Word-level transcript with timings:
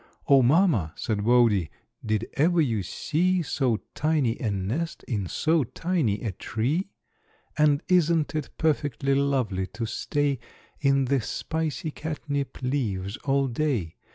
"O, 0.27 0.41
Mamma," 0.41 0.93
said 0.95 1.21
Wodie, 1.23 1.69
"did 2.03 2.27
ever 2.33 2.59
you 2.59 2.81
see 2.81 3.43
So 3.43 3.81
tiny 3.93 4.35
a 4.39 4.49
nest 4.49 5.03
in 5.03 5.27
so 5.27 5.63
tiny 5.63 6.21
a 6.23 6.31
tree? 6.31 6.89
And 7.55 7.83
isn't 7.87 8.33
it 8.33 8.49
perfectly 8.57 9.13
lovely 9.13 9.67
to 9.67 9.85
stay 9.85 10.39
In 10.79 11.05
the 11.05 11.21
spicy 11.21 11.91
catnip 11.91 12.63
leaves 12.63 13.15
all 13.25 13.47
day? 13.47 13.95